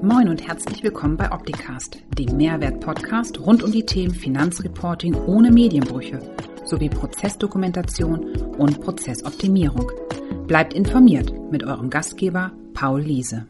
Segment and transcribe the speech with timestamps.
[0.00, 6.20] Moin und herzlich willkommen bei Opticast, dem Mehrwert-Podcast rund um die Themen Finanzreporting ohne Medienbrüche
[6.64, 9.90] sowie Prozessdokumentation und Prozessoptimierung.
[10.46, 13.48] Bleibt informiert mit eurem Gastgeber Paul Liese.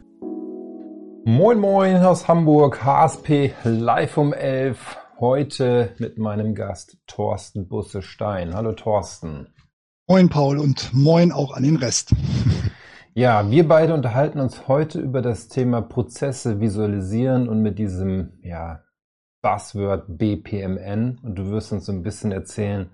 [1.23, 4.97] Moin Moin aus Hamburg, HSP live um 11.
[5.19, 8.55] Heute mit meinem Gast Thorsten Busse-Stein.
[8.55, 9.53] Hallo Thorsten.
[10.07, 12.15] Moin Paul und moin auch an den Rest.
[13.19, 18.85] Ja, wir beide unterhalten uns heute über das Thema Prozesse visualisieren und mit diesem ja,
[19.41, 21.19] Buzzword BPMN.
[21.21, 22.91] Und du wirst uns ein bisschen erzählen,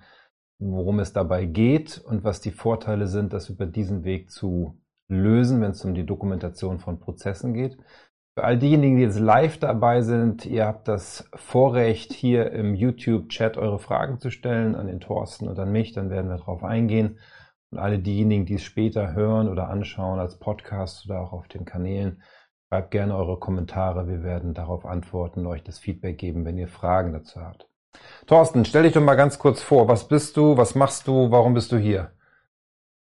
[0.58, 5.62] worum es dabei geht und was die Vorteile sind, das über diesen Weg zu lösen,
[5.62, 7.78] wenn es um die Dokumentation von Prozessen geht.
[8.34, 13.58] Für all diejenigen, die jetzt live dabei sind, ihr habt das Vorrecht, hier im YouTube-Chat
[13.58, 17.20] eure Fragen zu stellen an den Thorsten und an mich, dann werden wir darauf eingehen.
[17.72, 21.66] Und alle diejenigen, die es später hören oder anschauen als Podcast oder auch auf den
[21.66, 22.22] Kanälen,
[22.70, 24.08] schreibt gerne eure Kommentare.
[24.08, 27.68] Wir werden darauf antworten und euch das Feedback geben, wenn ihr Fragen dazu habt.
[28.28, 29.88] Thorsten, stell dich doch mal ganz kurz vor.
[29.88, 30.58] Was bist du?
[30.58, 31.32] Was machst du?
[31.32, 32.12] Warum bist du hier?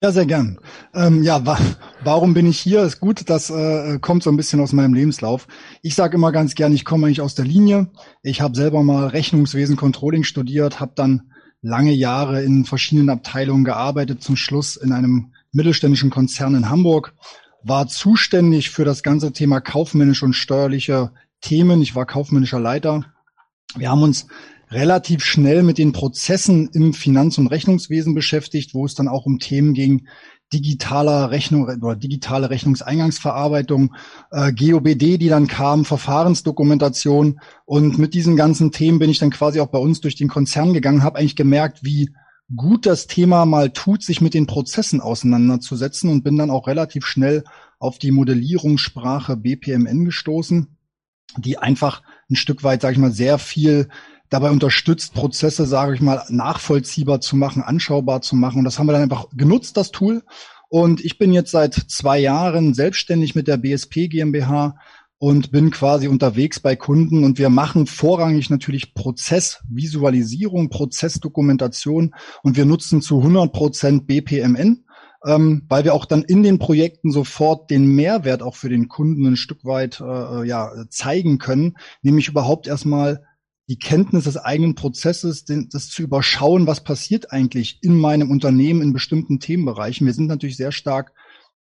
[0.02, 0.58] Ja, sehr gern.
[0.94, 1.56] Ähm, ja, wa
[2.02, 2.82] warum bin ich hier?
[2.82, 5.46] Ist gut, das äh, kommt so ein bisschen aus meinem Lebenslauf.
[5.80, 7.90] Ich sage immer ganz gern, ich komme eigentlich aus der Linie.
[8.22, 11.30] Ich habe selber mal Rechnungswesen Controlling studiert, habe dann
[11.64, 17.14] lange Jahre in verschiedenen Abteilungen gearbeitet, zum Schluss in einem mittelständischen Konzern in Hamburg,
[17.62, 21.80] war zuständig für das ganze Thema kaufmännische und steuerliche Themen.
[21.80, 23.06] Ich war kaufmännischer Leiter.
[23.76, 24.26] Wir haben uns
[24.70, 29.38] relativ schnell mit den Prozessen im Finanz- und Rechnungswesen beschäftigt, wo es dann auch um
[29.38, 30.06] Themen ging,
[30.54, 33.94] digitaler Rechnung oder digitale Rechnungseingangsverarbeitung,
[34.30, 37.40] äh, GOBD, die dann kam, Verfahrensdokumentation.
[37.64, 40.72] Und mit diesen ganzen Themen bin ich dann quasi auch bei uns durch den Konzern
[40.72, 42.14] gegangen, habe eigentlich gemerkt, wie
[42.54, 47.06] gut das Thema mal tut, sich mit den Prozessen auseinanderzusetzen und bin dann auch relativ
[47.06, 47.44] schnell
[47.78, 50.76] auf die Modellierungssprache BPMN gestoßen,
[51.38, 53.88] die einfach ein Stück weit, sage ich mal, sehr viel
[54.30, 58.58] dabei unterstützt, Prozesse, sage ich mal, nachvollziehbar zu machen, anschaubar zu machen.
[58.58, 60.22] Und das haben wir dann einfach genutzt, das Tool.
[60.74, 64.74] Und ich bin jetzt seit zwei Jahren selbstständig mit der BSP GmbH
[65.18, 67.22] und bin quasi unterwegs bei Kunden.
[67.22, 72.12] Und wir machen vorrangig natürlich Prozessvisualisierung, Prozessdokumentation.
[72.42, 74.84] Und wir nutzen zu 100 Prozent BPMN,
[75.24, 79.24] ähm, weil wir auch dann in den Projekten sofort den Mehrwert auch für den Kunden
[79.26, 83.22] ein Stück weit äh, ja, zeigen können, nämlich überhaupt erstmal
[83.68, 88.82] die Kenntnis des eigenen Prozesses, den, das zu überschauen, was passiert eigentlich in meinem Unternehmen
[88.82, 90.06] in bestimmten Themenbereichen.
[90.06, 91.12] Wir sind natürlich sehr stark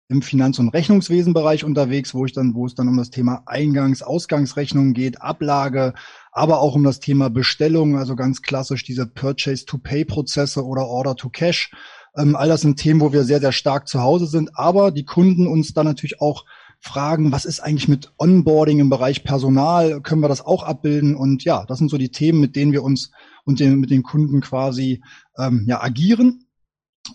[0.09, 4.03] im Finanz- und Rechnungswesenbereich unterwegs, wo ich dann, wo es dann um das Thema Eingangs-,
[4.03, 5.95] Ausgangsrechnungen geht, Ablage,
[6.33, 11.71] aber auch um das Thema Bestellung, also ganz klassisch diese Purchase-to-Pay-Prozesse oder Order-to-Cash.
[12.17, 15.05] Ähm, all das sind Themen, wo wir sehr, sehr stark zu Hause sind, aber die
[15.05, 16.45] Kunden uns dann natürlich auch
[16.81, 20.01] fragen, was ist eigentlich mit Onboarding im Bereich Personal?
[20.01, 21.15] Können wir das auch abbilden?
[21.15, 23.13] Und ja, das sind so die Themen, mit denen wir uns
[23.45, 25.03] und den, mit den Kunden quasi
[25.39, 26.47] ähm, ja, agieren.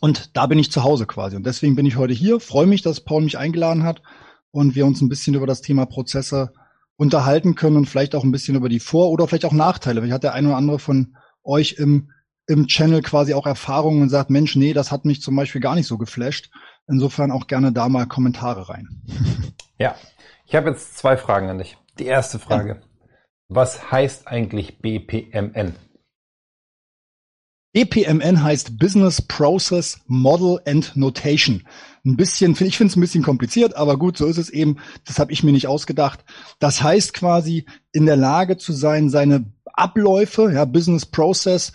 [0.01, 1.35] Und da bin ich zu Hause quasi.
[1.35, 4.01] Und deswegen bin ich heute hier, freue mich, dass Paul mich eingeladen hat
[4.51, 6.53] und wir uns ein bisschen über das Thema Prozesse
[6.97, 10.01] unterhalten können und vielleicht auch ein bisschen über die Vor- oder vielleicht auch Nachteile.
[10.01, 12.11] Vielleicht hat der eine oder andere von euch im,
[12.47, 15.75] im Channel quasi auch Erfahrungen und sagt, Mensch, nee, das hat mich zum Beispiel gar
[15.75, 16.51] nicht so geflasht.
[16.87, 19.01] Insofern auch gerne da mal Kommentare rein.
[19.77, 19.93] Ja,
[20.45, 21.77] ich habe jetzt zwei Fragen an dich.
[21.99, 22.79] Die erste Frage.
[22.81, 23.09] Ja.
[23.49, 25.75] Was heißt eigentlich BPMN?
[27.73, 31.67] BPMN heißt Business Process Model and Notation.
[32.05, 34.77] Ein bisschen, ich finde es ein bisschen kompliziert, aber gut, so ist es eben.
[35.03, 36.23] Das habe ich mir nicht ausgedacht.
[36.59, 41.73] Das heißt quasi in der Lage zu sein, seine Abläufe, ja, Business Process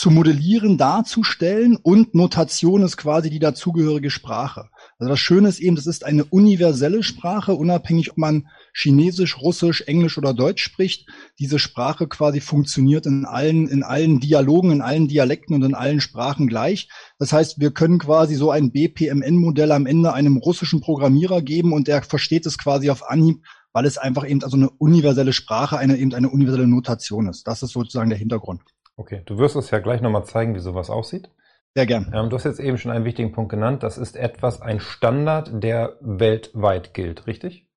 [0.00, 4.70] zu modellieren, darzustellen und Notation ist quasi die dazugehörige Sprache.
[4.98, 9.82] Also das Schöne ist eben, das ist eine universelle Sprache, unabhängig ob man Chinesisch, Russisch,
[9.82, 11.06] Englisch oder Deutsch spricht.
[11.38, 16.00] Diese Sprache quasi funktioniert in allen, in allen Dialogen, in allen Dialekten und in allen
[16.00, 16.88] Sprachen gleich.
[17.18, 21.88] Das heißt, wir können quasi so ein BPMN-Modell am Ende einem russischen Programmierer geben und
[21.88, 23.44] der versteht es quasi auf Anhieb,
[23.74, 27.46] weil es einfach eben also eine universelle Sprache, eine eben eine universelle Notation ist.
[27.46, 28.62] Das ist sozusagen der Hintergrund.
[28.96, 31.30] Okay, du wirst uns ja gleich nochmal zeigen, wie sowas aussieht.
[31.74, 32.12] Sehr gern.
[32.14, 33.82] Ähm, du hast jetzt eben schon einen wichtigen Punkt genannt.
[33.82, 37.68] Das ist etwas, ein Standard, der weltweit gilt, richtig?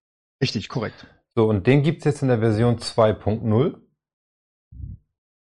[0.41, 1.07] Richtig, korrekt.
[1.35, 3.75] So, und den gibt's jetzt in der Version 2.0.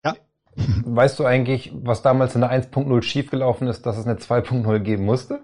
[0.05, 0.17] Ja.
[0.57, 5.05] Weißt du eigentlich, was damals in der 1.0 schiefgelaufen ist, dass es eine 2.0 geben
[5.05, 5.41] musste?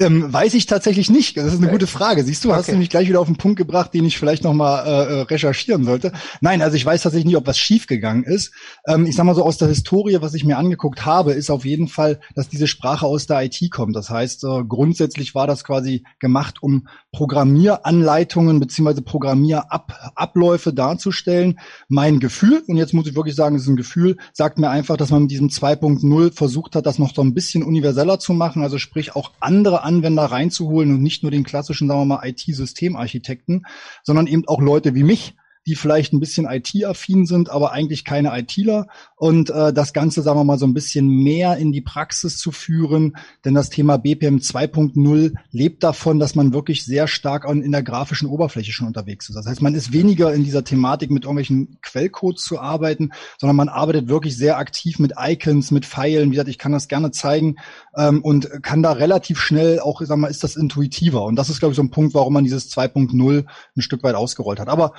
[0.00, 1.36] Ähm, weiß ich tatsächlich nicht.
[1.36, 1.72] Das ist eine okay.
[1.72, 2.22] gute Frage.
[2.22, 2.58] Siehst du, okay.
[2.58, 5.20] hast du mich gleich wieder auf den Punkt gebracht, den ich vielleicht nochmal äh, äh,
[5.22, 6.12] recherchieren sollte.
[6.40, 8.52] Nein, also ich weiß tatsächlich nicht, ob was schiefgegangen ist.
[8.86, 11.64] Ähm, ich sag mal so aus der Historie, was ich mir angeguckt habe, ist auf
[11.64, 13.96] jeden Fall, dass diese Sprache aus der IT kommt.
[13.96, 21.58] Das heißt, äh, grundsätzlich war das quasi gemacht, um Programmieranleitungen beziehungsweise Programmierabläufe darzustellen.
[21.88, 24.98] Mein Gefühl, und jetzt muss ich wirklich sagen, es ist ein Gefühl, sagt mir einfach,
[24.98, 28.62] dass man mit diesem 2.0 versucht hat, das noch so ein bisschen universeller zu machen,
[28.62, 33.64] also sprich auch andere Anwender reinzuholen und nicht nur den klassischen, sagen wir mal, IT-Systemarchitekten,
[34.02, 35.34] sondern eben auch Leute wie mich,
[35.68, 38.86] die vielleicht ein bisschen IT-affin sind, aber eigentlich keine ITler
[39.16, 42.52] und äh, das Ganze, sagen wir mal, so ein bisschen mehr in die Praxis zu
[42.52, 47.82] führen, denn das Thema BPM 2.0 lebt davon, dass man wirklich sehr stark in der
[47.82, 49.36] grafischen Oberfläche schon unterwegs ist.
[49.36, 53.68] Das heißt, man ist weniger in dieser Thematik mit irgendwelchen Quellcodes zu arbeiten, sondern man
[53.68, 56.30] arbeitet wirklich sehr aktiv mit Icons, mit Pfeilen.
[56.30, 57.56] Wie gesagt, ich kann das gerne zeigen
[57.94, 61.24] ähm, und kann da relativ schnell auch, wir mal, ist das intuitiver.
[61.24, 63.44] Und das ist, glaube ich, so ein Punkt, warum man dieses 2.0
[63.76, 64.68] ein Stück weit ausgerollt hat.
[64.68, 64.94] Aber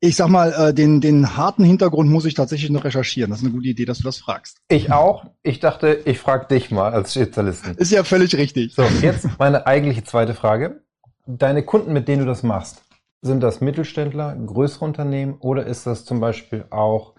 [0.00, 3.30] ich sag mal, äh, den, den harten Hintergrund muss ich tatsächlich noch recherchieren.
[3.30, 4.58] Das ist eine gute Idee, dass du das fragst.
[4.68, 5.26] Ich auch.
[5.42, 7.74] Ich dachte, ich frage dich mal als Spezialisten.
[7.76, 8.74] Ist ja völlig richtig.
[8.74, 10.82] So, jetzt meine eigentliche zweite Frage.
[11.26, 12.82] Deine Kunden, mit denen du das machst,
[13.22, 17.14] sind das Mittelständler, größere Unternehmen oder ist das zum Beispiel auch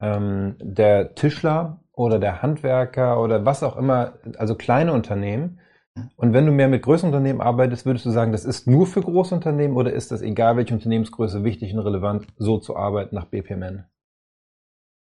[0.00, 5.58] ähm, der Tischler oder der Handwerker oder was auch immer, also kleine Unternehmen?
[6.16, 9.02] Und wenn du mehr mit größeren Unternehmen arbeitest, würdest du sagen, das ist nur für
[9.02, 13.26] große Unternehmen oder ist das, egal welche Unternehmensgröße, wichtig und relevant, so zu arbeiten nach
[13.26, 13.84] BPMN?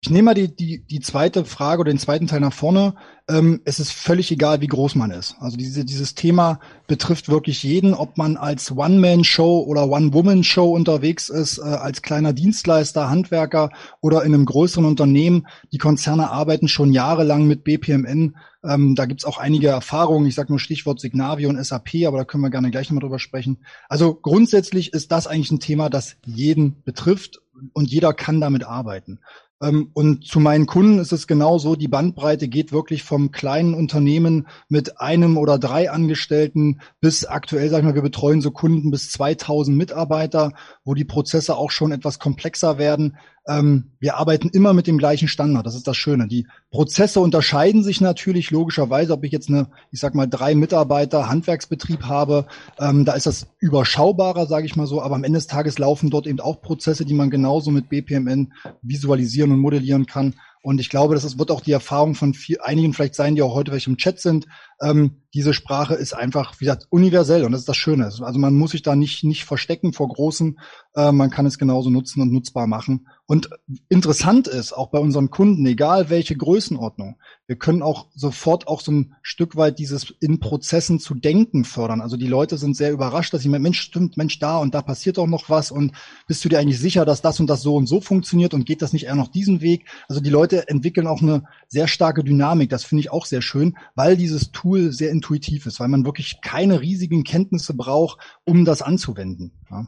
[0.03, 2.95] Ich nehme mal die, die, die zweite Frage oder den zweiten Teil nach vorne.
[3.29, 5.35] Ähm, es ist völlig egal, wie groß man ist.
[5.39, 11.59] Also diese, dieses Thema betrifft wirklich jeden, ob man als One-Man-Show oder One-Woman-Show unterwegs ist,
[11.59, 13.69] äh, als kleiner Dienstleister, Handwerker
[14.01, 15.45] oder in einem größeren Unternehmen.
[15.71, 18.37] Die Konzerne arbeiten schon jahrelang mit BPMN.
[18.63, 20.25] Ähm, da gibt's auch einige Erfahrungen.
[20.25, 23.19] Ich sage nur Stichwort Signavio und SAP, aber da können wir gerne gleich nochmal drüber
[23.19, 23.59] sprechen.
[23.87, 27.39] Also grundsätzlich ist das eigentlich ein Thema, das jeden betrifft
[27.73, 29.19] und jeder kann damit arbeiten.
[29.61, 34.47] Ähm, und zu meinen Kunden ist es genauso, die Bandbreite geht wirklich vom kleinen Unternehmen
[34.69, 39.77] mit einem oder drei Angestellten bis aktuell, sagen wir, wir betreuen so Kunden bis 2000
[39.77, 40.53] Mitarbeiter,
[40.83, 43.17] wo die Prozesse auch schon etwas komplexer werden.
[43.47, 45.65] Ähm, wir arbeiten immer mit dem gleichen Standard.
[45.65, 46.27] Das ist das Schöne.
[46.27, 51.27] Die Prozesse unterscheiden sich natürlich logischerweise, ob ich jetzt eine, ich sag mal, drei Mitarbeiter
[51.27, 52.45] Handwerksbetrieb habe.
[52.79, 55.01] Ähm, da ist das überschaubarer, sage ich mal so.
[55.01, 58.53] Aber am Ende des Tages laufen dort eben auch Prozesse, die man genauso mit BPMN
[58.81, 60.35] visualisieren und modellieren kann.
[60.63, 63.55] Und ich glaube, das wird auch die Erfahrung von viel, einigen vielleicht sein, die auch
[63.55, 64.45] heute welche im Chat sind.
[64.81, 68.05] Ähm, diese Sprache ist einfach, wie gesagt, universell und das ist das Schöne.
[68.05, 70.59] Also man muss sich da nicht, nicht verstecken vor Großen.
[70.95, 73.07] Äh, man kann es genauso nutzen und nutzbar machen.
[73.27, 73.49] Und
[73.87, 77.17] interessant ist, auch bei unseren Kunden, egal welche Größenordnung,
[77.47, 82.01] wir können auch sofort auch so ein Stück weit dieses in Prozessen zu denken fördern.
[82.01, 85.17] Also die Leute sind sehr überrascht, dass sie Mensch, stimmt, Mensch, da und da passiert
[85.17, 85.93] auch noch was und
[86.27, 88.81] bist du dir eigentlich sicher, dass das und das so und so funktioniert und geht
[88.81, 89.85] das nicht eher noch diesen Weg?
[90.09, 92.69] Also die Leute entwickeln auch eine sehr starke Dynamik.
[92.69, 96.41] Das finde ich auch sehr schön, weil dieses Tool sehr intuitiv ist, weil man wirklich
[96.41, 99.51] keine riesigen Kenntnisse braucht, um das anzuwenden.
[99.69, 99.87] Ja.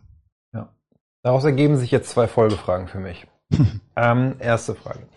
[0.54, 0.76] ja.
[1.24, 3.28] Daraus ergeben sich jetzt zwei Folgefragen für mich.
[3.96, 5.08] ähm, erste Frage.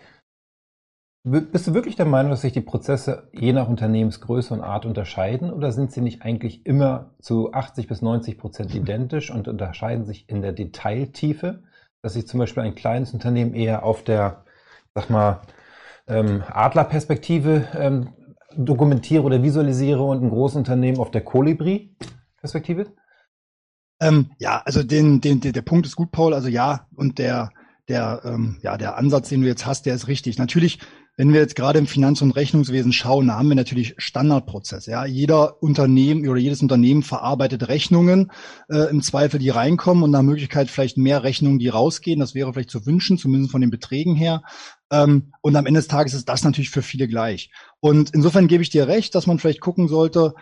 [1.29, 5.51] Bist du wirklich der Meinung, dass sich die Prozesse je nach Unternehmensgröße und Art unterscheiden
[5.51, 10.29] oder sind sie nicht eigentlich immer zu 80 bis 90 Prozent identisch und unterscheiden sich
[10.29, 11.63] in der Detailtiefe,
[12.01, 14.45] dass sich zum Beispiel ein kleines Unternehmen eher auf der,
[14.95, 15.41] sag mal,
[16.07, 18.13] ähm, Adlerperspektive ähm,
[18.57, 22.93] dokumentiere oder visualisiere und ein großes Unternehmen auf der Kolibri-Perspektive?
[23.99, 26.33] Ähm, ja, also den, den, der Punkt ist gut, Paul.
[26.33, 27.51] Also ja, und der,
[27.87, 30.37] der, ähm, ja, der Ansatz, den du jetzt hast, der ist richtig.
[30.37, 30.79] Natürlich,
[31.17, 34.91] wenn wir jetzt gerade im Finanz- und Rechnungswesen schauen, da haben wir natürlich Standardprozesse.
[34.91, 38.31] Ja, jeder Unternehmen oder jedes Unternehmen verarbeitet Rechnungen
[38.69, 42.19] äh, im Zweifel, die reinkommen und nach Möglichkeit vielleicht mehr Rechnungen, die rausgehen.
[42.19, 44.43] Das wäre vielleicht zu wünschen, zumindest von den Beträgen her.
[44.91, 47.51] Ähm, und am Ende des Tages ist das natürlich für viele gleich.
[47.79, 50.35] Und insofern gebe ich dir recht, dass man vielleicht gucken sollte,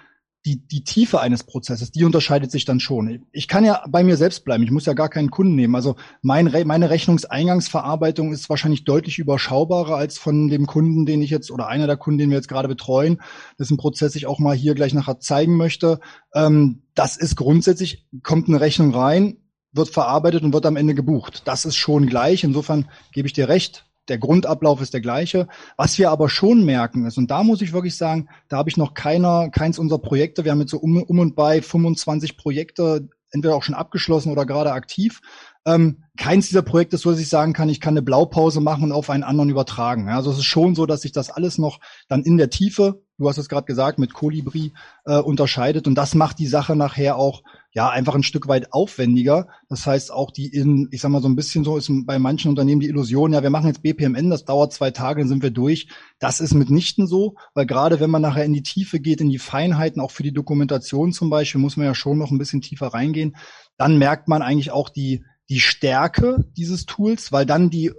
[0.46, 3.26] die, die Tiefe eines Prozesses, die unterscheidet sich dann schon.
[3.32, 4.64] Ich kann ja bei mir selbst bleiben.
[4.64, 5.76] Ich muss ja gar keinen Kunden nehmen.
[5.76, 11.32] Also mein Re meine Rechnungseingangsverarbeitung ist wahrscheinlich deutlich überschaubarer als von dem Kunden, den ich
[11.32, 13.22] jetzt oder einer der Kunden, den wir jetzt gerade betreuen.
[13.58, 16.00] Das ist ein Prozess, ich auch mal hier gleich nachher zeigen möchte.
[16.36, 19.38] Ähm, das ist grundsätzlich, kommt eine Rechnung rein,
[19.72, 21.42] wird verarbeitet und wird am Ende gebucht.
[21.46, 22.44] Das ist schon gleich.
[22.44, 25.48] Insofern gebe ich dir recht der Grundablauf ist der gleiche.
[25.78, 28.78] Was wir aber schon merken ist, und da muss ich wirklich sagen, da habe ich
[28.78, 33.10] noch keiner, keins unserer Projekte, wir haben jetzt so um, um und bei 25 Projekte,
[33.32, 35.22] entweder auch schon abgeschlossen oder gerade aktiv.
[35.66, 38.86] Ähm, keins dieser Projekte ist so, dass ich sagen kann, ich kann eine Blaupause machen
[38.86, 40.08] und auf einen anderen übertragen.
[40.10, 43.28] also es ist schon so, dass sich das alles noch dann in der Tiefe, du
[43.28, 44.74] hast es gerade gesagt, mit Kolibri
[45.06, 45.88] äh, unterscheidet.
[45.88, 47.44] Und das macht die Sache nachher auch
[47.76, 49.48] ja einfach ein Stück weit aufwendiger.
[49.70, 52.50] Das heißt auch die in, ich sag mal so ein bisschen so ist bei manchen
[52.50, 55.52] Unternehmen die Illusion, ja, wir machen jetzt BPMN, das dauert zwei Tage, dann sind wir
[55.52, 55.90] durch.
[56.18, 59.40] Das ist mitnichten so, weil gerade wenn man nachher in die Tiefe geht, in die
[59.40, 62.88] Feinheiten, auch für die Dokumentation zum Beispiel, muss man ja schon noch ein bisschen tiefer
[62.88, 63.36] reingehen.
[63.78, 67.92] Dann merkt man eigentlich auch die die Stärke dieses Tools, weil dann die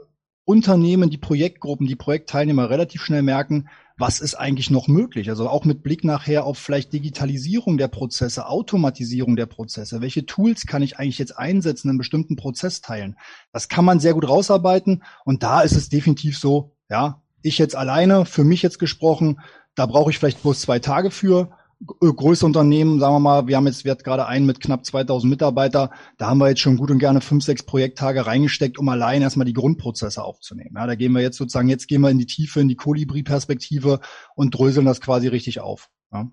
[0.45, 5.30] Unternehmen, die Projektgruppen, die Projektteilnehmer relativ schnell merken, was ist eigentlich noch möglich?
[5.30, 10.02] Also auch mit Blick nachher auf vielleicht Digitalisierung der Prozesse, Automatisierung der Prozesse.
[10.02, 13.16] Welche Tools kann ich eigentlich jetzt einsetzen in bestimmten Prozessteilen?
[13.52, 15.02] Das kann man sehr gut rausarbeiten.
[15.24, 19.40] Und da ist es definitiv so, ja, ich jetzt alleine, für mich jetzt gesprochen,
[19.74, 21.56] da brauche ich vielleicht bloß zwei Tage für.
[21.80, 25.28] Äh, größere Unternehmen, sagen wir mal, wir haben jetzt, wir gerade einen mit knapp 2000
[25.28, 29.23] Mitarbeiter, da haben wir jetzt schon gut und gerne fünf, sechs Projekttage reingesteckt, um allein
[29.23, 30.76] erstmal die Grundprozesse aufzunehmen.
[30.76, 34.00] Ja, da gehen wir jetzt sozusagen, jetzt gehen wir in die Tiefe, in die Kolibri-Perspektive
[34.35, 35.90] und dröseln das quasi richtig auf.
[36.12, 36.30] Ja,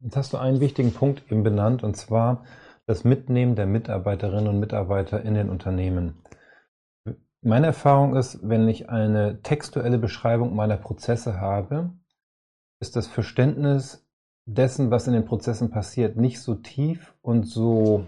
[0.00, 2.44] jetzt hast du einen wichtigen Punkt eben benannt, und zwar
[2.86, 6.22] das Mitnehmen der Mitarbeiterinnen und Mitarbeiter in den Unternehmen.
[7.40, 11.92] Meine Erfahrung ist, wenn ich eine textuelle Beschreibung meiner Prozesse habe,
[12.80, 14.03] ist das Verständnis
[14.46, 18.06] dessen, was in den Prozessen passiert, nicht so tief und so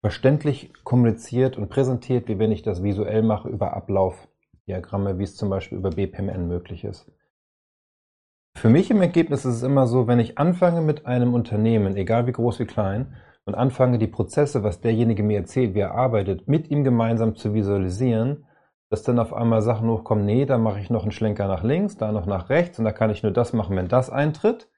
[0.00, 5.50] verständlich kommuniziert und präsentiert, wie wenn ich das visuell mache über Ablaufdiagramme, wie es zum
[5.50, 7.10] Beispiel über BPMN möglich ist.
[8.56, 12.26] Für mich im Ergebnis ist es immer so, wenn ich anfange mit einem Unternehmen, egal
[12.26, 16.48] wie groß wie klein, und anfange die Prozesse, was derjenige mir erzählt, wie er arbeitet,
[16.48, 18.44] mit ihm gemeinsam zu visualisieren,
[18.90, 21.96] dass dann auf einmal Sachen hochkommen, nee, da mache ich noch einen Schlenker nach links,
[21.96, 24.68] da noch nach rechts und da kann ich nur das machen, wenn das eintritt.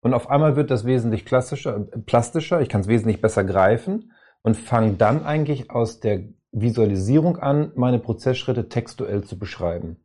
[0.00, 4.12] Und auf einmal wird das wesentlich klassischer, plastischer, ich kann es wesentlich besser greifen
[4.42, 9.96] und fange dann eigentlich aus der Visualisierung an, meine Prozessschritte textuell zu beschreiben.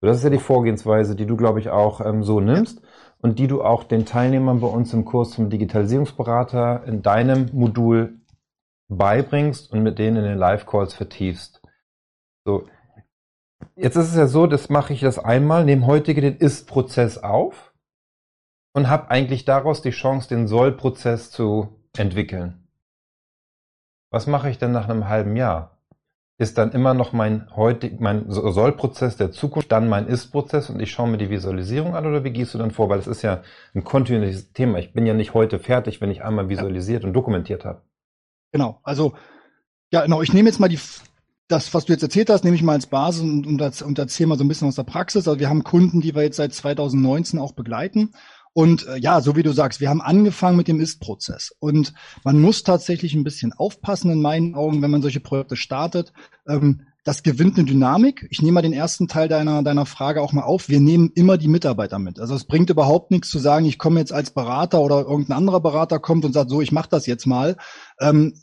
[0.00, 2.82] Das ist ja die Vorgehensweise, die du, glaube ich, auch ähm, so nimmst
[3.20, 8.20] und die du auch den Teilnehmern bei uns im Kurs zum Digitalisierungsberater in deinem Modul
[8.88, 11.60] beibringst und mit denen in den Live-Calls vertiefst.
[12.44, 12.66] So.
[13.74, 17.72] Jetzt ist es ja so, das mache ich das einmal, nehme heutige den Ist-Prozess auf
[18.76, 22.68] und habe eigentlich daraus die Chance, den Soll-Prozess zu entwickeln.
[24.10, 25.78] Was mache ich denn nach einem halben Jahr?
[26.36, 30.90] Ist dann immer noch mein heutig, mein Soll-Prozess der Zukunft, dann mein Ist-Prozess und ich
[30.90, 32.90] schaue mir die Visualisierung an oder wie gehst du dann vor?
[32.90, 33.42] Weil das ist ja
[33.74, 34.78] ein kontinuierliches Thema.
[34.78, 37.08] Ich bin ja nicht heute fertig, wenn ich einmal visualisiert ja.
[37.08, 37.80] und dokumentiert habe.
[38.52, 39.14] Genau, also
[39.90, 40.78] ja, genau, ich nehme jetzt mal die
[41.48, 44.26] das, was du jetzt erzählt hast, nehme ich mal als Basis und, und, und erzähle
[44.26, 45.28] mal so ein bisschen aus der Praxis.
[45.28, 48.12] Also wir haben Kunden, die wir jetzt seit 2019 auch begleiten
[48.56, 51.54] und äh, ja, so wie du sagst, wir haben angefangen mit dem Ist-Prozess.
[51.58, 51.92] Und
[52.24, 56.14] man muss tatsächlich ein bisschen aufpassen in meinen Augen, wenn man solche Projekte startet.
[56.48, 58.26] Ähm, das gewinnt eine Dynamik.
[58.30, 60.70] Ich nehme mal den ersten Teil deiner, deiner Frage auch mal auf.
[60.70, 62.18] Wir nehmen immer die Mitarbeiter mit.
[62.18, 65.60] Also es bringt überhaupt nichts zu sagen, ich komme jetzt als Berater oder irgendein anderer
[65.60, 67.58] Berater kommt und sagt, so, ich mache das jetzt mal.
[68.00, 68.40] Ähm,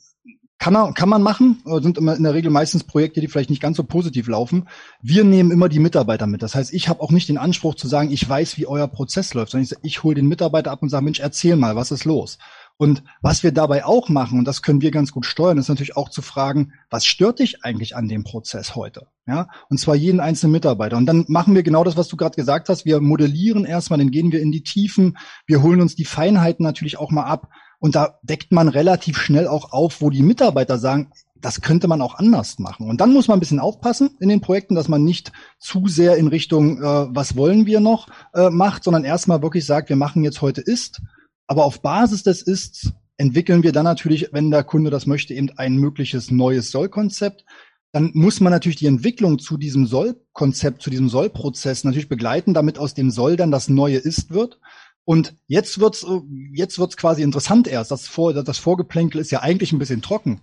[0.64, 3.62] kann, er, kann man machen, sind immer in der Regel meistens Projekte, die vielleicht nicht
[3.62, 4.70] ganz so positiv laufen.
[5.02, 6.42] Wir nehmen immer die Mitarbeiter mit.
[6.42, 9.34] Das heißt, ich habe auch nicht den Anspruch zu sagen, ich weiß, wie euer Prozess
[9.34, 12.06] läuft, sondern ich, ich hole den Mitarbeiter ab und sage, Mensch, erzähl mal, was ist
[12.06, 12.38] los?
[12.78, 15.98] Und was wir dabei auch machen, und das können wir ganz gut steuern, ist natürlich
[15.98, 19.08] auch zu fragen, was stört dich eigentlich an dem Prozess heute?
[19.28, 20.96] Ja, und zwar jeden einzelnen Mitarbeiter.
[20.96, 22.86] Und dann machen wir genau das, was du gerade gesagt hast.
[22.86, 25.18] Wir modellieren erstmal, dann gehen wir in die Tiefen.
[25.46, 27.50] Wir holen uns die Feinheiten natürlich auch mal ab.
[27.84, 32.02] Und da deckt man relativ schnell auch auf, wo die Mitarbeiter sagen, das könnte man
[32.02, 32.90] auch anders machen.
[32.90, 36.16] Und dann muss man ein bisschen aufpassen in den Projekten, dass man nicht zu sehr
[36.16, 40.24] in Richtung, äh, was wollen wir noch, äh, macht, sondern erstmal wirklich sagt, wir machen
[40.24, 41.02] jetzt heute ist.
[41.46, 45.50] Aber auf Basis des Ists entwickeln wir dann natürlich, wenn der Kunde das möchte, eben
[45.58, 47.44] ein mögliches neues Sollkonzept.
[47.92, 52.80] Dann muss man natürlich die Entwicklung zu diesem Sollkonzept, zu diesem Sollprozess natürlich begleiten, damit
[52.80, 54.62] aus dem Soll dann das neue Ist wird.
[55.06, 56.06] Und jetzt wird's,
[56.54, 57.92] jetzt wird's quasi interessant erst.
[57.92, 60.42] Das, Vor, das Vorgeplänkel ist ja eigentlich ein bisschen trocken.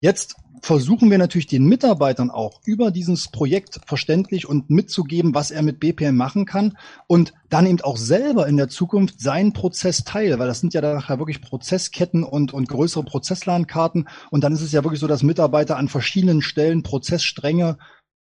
[0.00, 5.62] Jetzt versuchen wir natürlich den Mitarbeitern auch über dieses Projekt verständlich und mitzugeben, was er
[5.62, 10.40] mit BPM machen kann und dann eben auch selber in der Zukunft seinen Prozess teilen,
[10.40, 14.72] weil das sind ja nachher wirklich Prozessketten und, und größere Prozesslandkarten und dann ist es
[14.72, 17.78] ja wirklich so, dass Mitarbeiter an verschiedenen Stellen Prozessstränge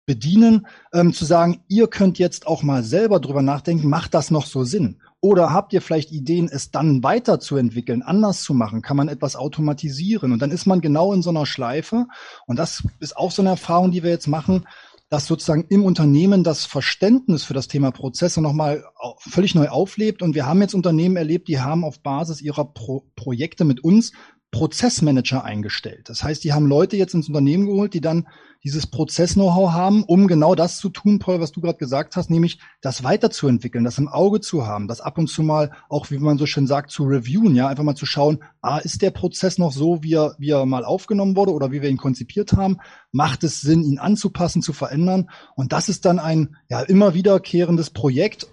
[0.08, 4.46] bedienen, ähm, zu sagen, ihr könnt jetzt auch mal selber drüber nachdenken, macht das noch
[4.46, 5.02] so Sinn?
[5.20, 8.82] Oder habt ihr vielleicht Ideen, es dann weiterzuentwickeln, anders zu machen?
[8.82, 10.32] Kann man etwas automatisieren?
[10.32, 12.06] Und dann ist man genau in so einer Schleife.
[12.46, 14.66] Und das ist auch so eine Erfahrung, die wir jetzt machen,
[15.10, 18.84] dass sozusagen im Unternehmen das Verständnis für das Thema Prozesse nochmal
[19.20, 20.22] völlig neu auflebt.
[20.22, 24.12] Und wir haben jetzt Unternehmen erlebt, die haben auf Basis ihrer Pro Projekte mit uns
[24.52, 26.10] Prozessmanager eingestellt.
[26.10, 28.28] Das heißt, die haben Leute jetzt ins Unternehmen geholt, die dann
[28.64, 32.60] dieses Prozess-Know-how haben, um genau das zu tun, Paul, was du gerade gesagt hast, nämlich
[32.82, 36.38] das weiterzuentwickeln, das im Auge zu haben, das ab und zu mal auch, wie man
[36.38, 39.72] so schön sagt, zu reviewen, ja, einfach mal zu schauen, ah, ist der Prozess noch
[39.72, 42.78] so, wie er, wie er mal aufgenommen wurde oder wie wir ihn konzipiert haben?
[43.12, 45.30] Macht es Sinn, ihn anzupassen, zu verändern?
[45.56, 48.48] Und das ist dann ein ja immer wiederkehrendes Projekt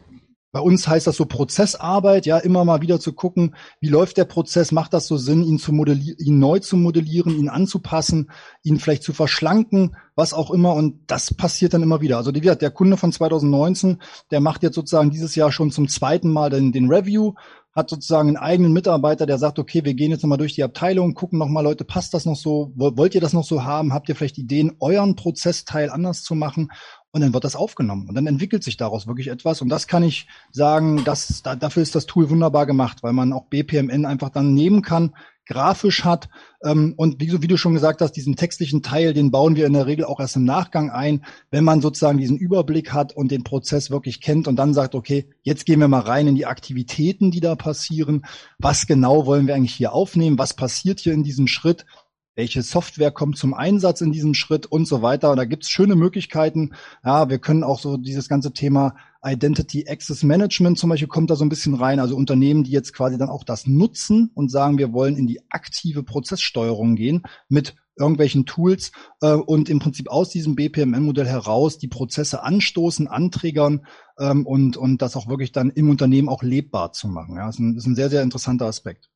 [0.54, 4.24] bei uns heißt das so Prozessarbeit, ja, immer mal wieder zu gucken, wie läuft der
[4.24, 8.30] Prozess, macht das so Sinn, ihn zu modellieren, ihn neu zu modellieren, ihn anzupassen,
[8.62, 10.74] ihn vielleicht zu verschlanken, was auch immer.
[10.74, 12.18] Und das passiert dann immer wieder.
[12.18, 16.50] Also der Kunde von 2019, der macht jetzt sozusagen dieses Jahr schon zum zweiten Mal
[16.50, 17.32] den, den Review,
[17.74, 21.14] hat sozusagen einen eigenen Mitarbeiter, der sagt, okay, wir gehen jetzt nochmal durch die Abteilung,
[21.14, 22.70] gucken nochmal, Leute, passt das noch so?
[22.76, 23.92] Wollt ihr das noch so haben?
[23.92, 26.70] Habt ihr vielleicht Ideen, euren Prozessteil anders zu machen?
[27.14, 29.62] Und dann wird das aufgenommen und dann entwickelt sich daraus wirklich etwas.
[29.62, 33.32] Und das kann ich sagen, das, da, dafür ist das Tool wunderbar gemacht, weil man
[33.32, 35.14] auch BPMN einfach dann nehmen kann,
[35.46, 36.28] grafisch hat.
[36.64, 39.74] Ähm, und wie, wie du schon gesagt hast, diesen textlichen Teil, den bauen wir in
[39.74, 43.44] der Regel auch erst im Nachgang ein, wenn man sozusagen diesen Überblick hat und den
[43.44, 47.30] Prozess wirklich kennt und dann sagt, okay, jetzt gehen wir mal rein in die Aktivitäten,
[47.30, 48.26] die da passieren.
[48.58, 50.36] Was genau wollen wir eigentlich hier aufnehmen?
[50.36, 51.86] Was passiert hier in diesem Schritt?
[52.34, 55.30] Welche Software kommt zum Einsatz in diesem Schritt und so weiter.
[55.30, 56.74] Und da gibt's schöne Möglichkeiten.
[57.04, 61.36] Ja, wir können auch so dieses ganze Thema Identity Access Management zum Beispiel kommt da
[61.36, 62.00] so ein bisschen rein.
[62.00, 65.40] Also Unternehmen, die jetzt quasi dann auch das nutzen und sagen, wir wollen in die
[65.50, 71.88] aktive Prozesssteuerung gehen mit irgendwelchen Tools äh, und im Prinzip aus diesem BPMN-Modell heraus die
[71.88, 73.86] Prozesse anstoßen, anträgern
[74.18, 77.36] ähm, und, und das auch wirklich dann im Unternehmen auch lebbar zu machen.
[77.36, 79.10] Ja, das ist ein, ist ein sehr, sehr interessanter Aspekt.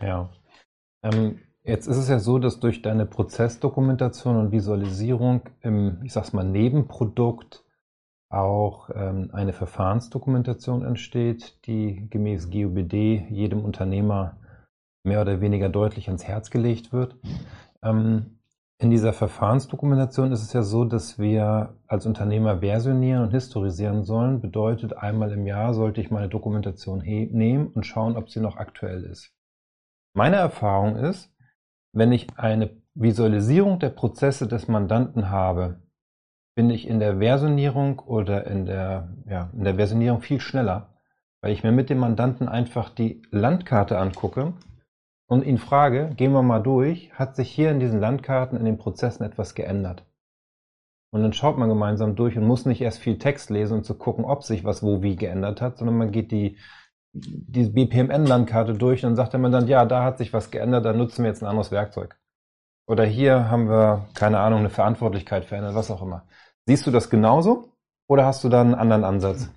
[0.00, 0.30] Ja.
[1.02, 6.32] Ähm, Jetzt ist es ja so, dass durch deine Prozessdokumentation und Visualisierung im, ich sag's
[6.32, 7.62] mal, Nebenprodukt
[8.30, 14.38] auch ähm, eine Verfahrensdokumentation entsteht, die gemäß GUBD jedem Unternehmer
[15.04, 17.16] mehr oder weniger deutlich ans Herz gelegt wird.
[17.82, 18.38] Ähm,
[18.78, 24.40] in dieser Verfahrensdokumentation ist es ja so, dass wir als Unternehmer versionieren und historisieren sollen.
[24.40, 29.04] Bedeutet, einmal im Jahr sollte ich meine Dokumentation nehmen und schauen, ob sie noch aktuell
[29.04, 29.34] ist.
[30.14, 31.30] Meine Erfahrung ist,
[31.98, 35.82] wenn ich eine Visualisierung der Prozesse des Mandanten habe,
[36.54, 40.94] bin ich in der Versionierung oder in der, ja, in der Versionierung viel schneller,
[41.40, 44.54] weil ich mir mit dem Mandanten einfach die Landkarte angucke
[45.28, 48.78] und ihn frage, gehen wir mal durch, hat sich hier in diesen Landkarten in den
[48.78, 50.04] Prozessen etwas geändert?
[51.10, 53.96] Und dann schaut man gemeinsam durch und muss nicht erst viel Text lesen, um zu
[53.96, 56.58] gucken, ob sich was wo wie geändert hat, sondern man geht die
[57.12, 60.92] die BPMN-Landkarte durch und dann sagt der Mandant, ja, da hat sich was geändert, da
[60.92, 62.18] nutzen wir jetzt ein anderes Werkzeug.
[62.86, 66.26] Oder hier haben wir, keine Ahnung, eine Verantwortlichkeit verändert, was auch immer.
[66.66, 67.72] Siehst du das genauso
[68.08, 69.50] oder hast du da einen anderen Ansatz?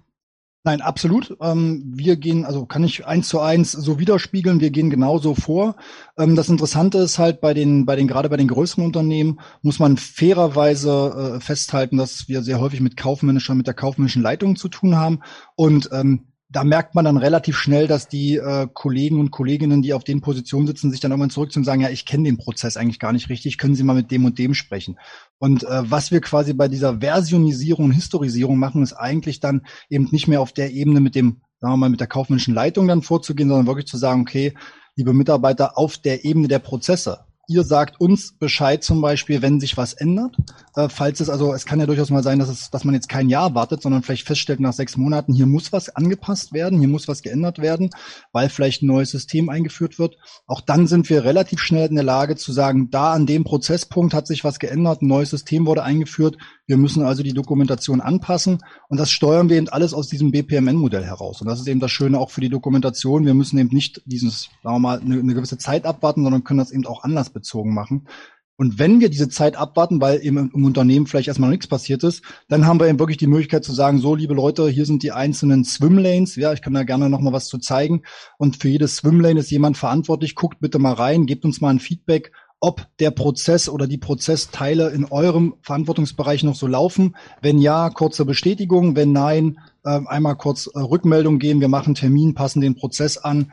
[0.64, 1.36] Nein, absolut.
[1.42, 5.76] Ähm, wir gehen, also kann ich eins zu eins so widerspiegeln, wir gehen genauso vor.
[6.20, 9.80] Ähm, das Interessante ist halt bei den, bei den, gerade bei den größeren Unternehmen muss
[9.80, 14.70] man fairerweise äh, festhalten, dass wir sehr häufig mit Kaufmännischen, mit der kaufmännischen Leitung zu
[14.70, 15.22] tun haben.
[15.56, 19.94] Und ähm, da merkt man dann relativ schnell, dass die äh, Kollegen und Kolleginnen, die
[19.94, 22.76] auf den Positionen sitzen, sich dann irgendwann zurückziehen und sagen, ja, ich kenne den Prozess
[22.76, 25.00] eigentlich gar nicht richtig, können Sie mal mit dem und dem sprechen.
[25.38, 30.10] Und äh, was wir quasi bei dieser Versionisierung und Historisierung machen, ist eigentlich dann eben
[30.12, 33.02] nicht mehr auf der Ebene mit dem, sagen wir mal, mit der kaufmännischen Leitung dann
[33.02, 34.54] vorzugehen, sondern wirklich zu sagen, okay,
[34.98, 39.76] liebe Mitarbeiter, auf der Ebene der Prozesse ihr sagt uns Bescheid zum Beispiel, wenn sich
[39.76, 40.36] was ändert.
[40.76, 43.10] Äh, falls es, also es kann ja durchaus mal sein, dass es, dass man jetzt
[43.10, 46.88] kein Jahr wartet, sondern vielleicht feststellt nach sechs Monaten, hier muss was angepasst werden, hier
[46.88, 47.90] muss was geändert werden,
[48.32, 50.16] weil vielleicht ein neues System eingeführt wird.
[50.48, 54.14] Auch dann sind wir relativ schnell in der Lage zu sagen, da an dem Prozesspunkt
[54.14, 56.38] hat sich was geändert, ein neues System wurde eingeführt,
[56.72, 61.04] wir müssen also die Dokumentation anpassen und das steuern wir eben alles aus diesem BPMN-Modell
[61.04, 61.42] heraus.
[61.42, 63.26] Und das ist eben das Schöne auch für die Dokumentation.
[63.26, 66.60] Wir müssen eben nicht dieses, sagen wir mal, eine, eine gewisse Zeit abwarten, sondern können
[66.60, 68.08] das eben auch anlassbezogen machen.
[68.56, 72.06] Und wenn wir diese Zeit abwarten, weil eben im Unternehmen vielleicht erstmal noch nichts passiert
[72.06, 75.04] ist, dann haben wir eben wirklich die Möglichkeit zu sagen, so liebe Leute, hier sind
[75.04, 76.38] die einzelnen Swimlanes.
[76.38, 78.04] Ja, ich kann da gerne nochmal was zu zeigen.
[78.38, 80.36] Und für jedes Swimlane ist jemand verantwortlich.
[80.36, 82.32] Guckt bitte mal rein, gebt uns mal ein Feedback,
[82.62, 87.16] ob der Prozess oder die Prozessteile in eurem Verantwortungsbereich noch so laufen.
[87.42, 88.96] Wenn ja, kurze Bestätigung.
[88.96, 91.60] Wenn nein, äh, einmal kurz äh, Rückmeldung geben.
[91.60, 93.52] Wir machen Termin, passen den Prozess an.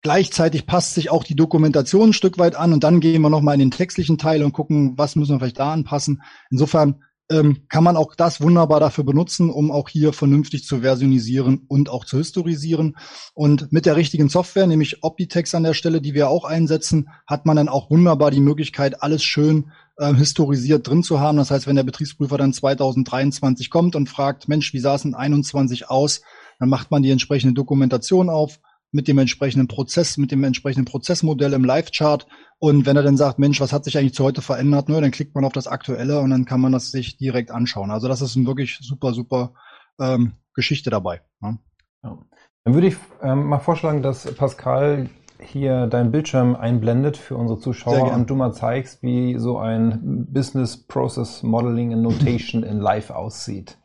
[0.00, 3.54] Gleichzeitig passt sich auch die Dokumentation ein Stück weit an und dann gehen wir nochmal
[3.54, 6.22] in den textlichen Teil und gucken, was müssen wir vielleicht da anpassen.
[6.50, 11.64] Insofern ähm, kann man auch das wunderbar dafür benutzen, um auch hier vernünftig zu versionisieren
[11.68, 12.96] und auch zu historisieren.
[13.34, 17.46] Und mit der richtigen Software, nämlich Optitex an der Stelle, die wir auch einsetzen, hat
[17.46, 21.38] man dann auch wunderbar die Möglichkeit, alles schön äh, historisiert drin zu haben.
[21.38, 25.14] Das heißt, wenn der Betriebsprüfer dann 2023 kommt und fragt, Mensch, wie sah es in
[25.14, 26.22] 21 aus,
[26.58, 28.60] dann macht man die entsprechende Dokumentation auf,
[28.92, 32.26] mit dem entsprechenden Prozess, mit dem entsprechenden Prozessmodell im Live-Chart.
[32.58, 35.10] Und wenn er dann sagt, Mensch, was hat sich eigentlich zu heute verändert, ne, dann
[35.10, 37.90] klickt man auf das Aktuelle und dann kann man das sich direkt anschauen.
[37.90, 39.54] Also das ist eine wirklich super, super
[39.98, 41.22] ähm, Geschichte dabei.
[41.40, 41.58] Ne?
[42.04, 42.18] Ja.
[42.64, 45.08] Dann würde ich ähm, mal vorschlagen, dass Pascal
[45.40, 50.76] hier deinen Bildschirm einblendet für unsere Zuschauer und du mal zeigst, wie so ein Business
[50.76, 53.78] Process Modeling and Notation in Live aussieht.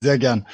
[0.00, 0.46] Sehr gern.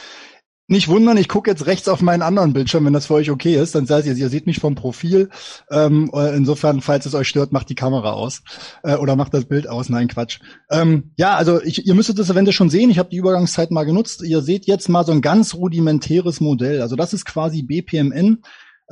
[0.71, 3.57] Nicht wundern, ich gucke jetzt rechts auf meinen anderen Bildschirm, wenn das für euch okay
[3.57, 3.75] ist.
[3.75, 5.29] Dann seid ihr, ihr seht mich vom Profil.
[5.69, 8.45] Ähm, äh, insofern, falls es euch stört, macht die Kamera aus
[8.85, 9.89] äh, oder macht das Bild aus.
[9.89, 10.39] Nein, Quatsch.
[10.71, 12.89] Ähm, ja, also ich, ihr müsstet das eventuell schon sehen.
[12.89, 14.23] Ich habe die Übergangszeit mal genutzt.
[14.23, 16.83] Ihr seht jetzt mal so ein ganz rudimentäres Modell.
[16.83, 18.43] Also das ist quasi BPMN.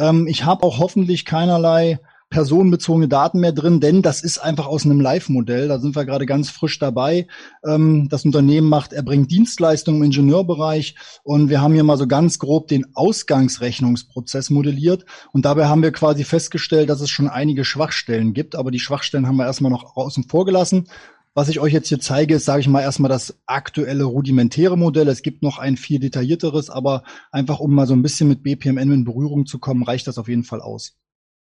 [0.01, 4.85] Ähm, ich habe auch hoffentlich keinerlei personenbezogene Daten mehr drin, denn das ist einfach aus
[4.85, 5.69] einem Live-Modell.
[5.69, 7.27] Da sind wir gerade ganz frisch dabei.
[7.65, 12.07] Ähm, das Unternehmen macht, er bringt Dienstleistungen im Ingenieurbereich und wir haben hier mal so
[12.07, 17.65] ganz grob den Ausgangsrechnungsprozess modelliert und dabei haben wir quasi festgestellt, dass es schon einige
[17.65, 20.87] Schwachstellen gibt, aber die Schwachstellen haben wir erstmal noch außen vor gelassen.
[21.35, 25.07] Was ich euch jetzt hier zeige, ist, sage ich mal, erstmal das aktuelle rudimentäre Modell.
[25.07, 28.93] Es gibt noch ein viel detaillierteres, aber einfach um mal so ein bisschen mit BPMN
[28.93, 30.97] in Berührung zu kommen, reicht das auf jeden Fall aus.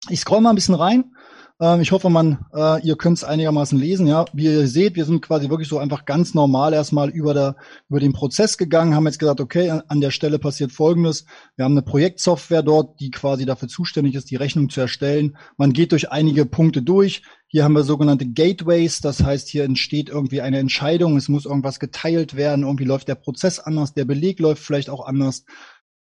[0.10, 1.14] Ich scroll mal ein bisschen rein.
[1.62, 4.08] Ähm, ich hoffe, man, äh, ihr könnt es einigermaßen lesen.
[4.08, 7.56] Ja, wie ihr seht, wir sind quasi wirklich so einfach ganz normal erstmal über der
[7.90, 11.74] über den Prozess gegangen, haben jetzt gesagt, okay, an der Stelle passiert Folgendes: Wir haben
[11.74, 15.38] eine Projektsoftware dort, die quasi dafür zuständig ist, die Rechnung zu erstellen.
[15.58, 17.22] Man geht durch einige Punkte durch.
[17.48, 21.80] Hier haben wir sogenannte Gateways, das heißt, hier entsteht irgendwie eine Entscheidung, es muss irgendwas
[21.80, 25.46] geteilt werden, irgendwie läuft der Prozess anders, der Beleg läuft vielleicht auch anders.